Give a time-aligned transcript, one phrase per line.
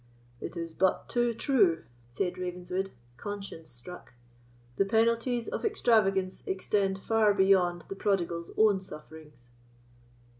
[0.39, 4.15] "It is but too true," said Ravenswood, conscience struck;
[4.77, 9.49] "the penalties of extravagance extend far beyond the prodigal's own sufferings."